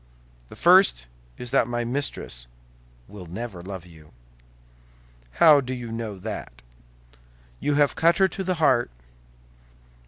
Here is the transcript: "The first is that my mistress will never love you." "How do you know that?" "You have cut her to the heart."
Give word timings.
"The 0.49 0.55
first 0.55 1.05
is 1.37 1.51
that 1.51 1.67
my 1.67 1.85
mistress 1.85 2.47
will 3.07 3.27
never 3.27 3.61
love 3.61 3.85
you." 3.85 4.13
"How 5.33 5.61
do 5.61 5.75
you 5.75 5.91
know 5.91 6.17
that?" 6.17 6.63
"You 7.59 7.75
have 7.75 7.93
cut 7.95 8.17
her 8.17 8.27
to 8.27 8.43
the 8.43 8.55
heart." 8.55 8.89